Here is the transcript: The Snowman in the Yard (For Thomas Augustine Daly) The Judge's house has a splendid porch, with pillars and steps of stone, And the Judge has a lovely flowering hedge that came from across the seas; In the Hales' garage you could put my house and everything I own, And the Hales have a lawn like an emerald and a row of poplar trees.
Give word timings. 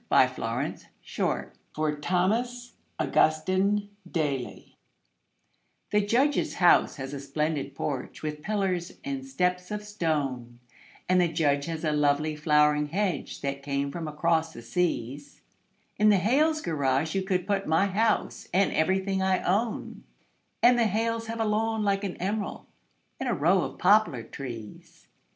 The 0.09 0.33
Snowman 0.33 0.65
in 0.65 0.75
the 0.79 0.85
Yard 1.15 1.51
(For 1.75 1.95
Thomas 1.95 2.73
Augustine 2.99 3.89
Daly) 4.09 4.75
The 5.91 6.01
Judge's 6.03 6.55
house 6.55 6.95
has 6.95 7.13
a 7.13 7.19
splendid 7.19 7.75
porch, 7.75 8.23
with 8.23 8.41
pillars 8.41 8.93
and 9.03 9.23
steps 9.23 9.69
of 9.69 9.83
stone, 9.83 10.57
And 11.07 11.21
the 11.21 11.27
Judge 11.27 11.65
has 11.67 11.83
a 11.83 11.91
lovely 11.91 12.35
flowering 12.35 12.87
hedge 12.87 13.41
that 13.41 13.61
came 13.61 13.91
from 13.91 14.07
across 14.07 14.53
the 14.53 14.63
seas; 14.63 15.41
In 15.97 16.09
the 16.09 16.17
Hales' 16.17 16.61
garage 16.63 17.13
you 17.13 17.21
could 17.21 17.45
put 17.45 17.67
my 17.67 17.85
house 17.85 18.47
and 18.51 18.71
everything 18.71 19.21
I 19.21 19.43
own, 19.43 20.03
And 20.63 20.79
the 20.79 20.87
Hales 20.87 21.27
have 21.27 21.39
a 21.39 21.45
lawn 21.45 21.83
like 21.83 22.03
an 22.03 22.17
emerald 22.17 22.65
and 23.19 23.29
a 23.29 23.35
row 23.35 23.61
of 23.61 23.77
poplar 23.77 24.23
trees. 24.23 25.05